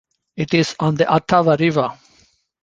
[0.35, 1.95] It is on the Ottawa River.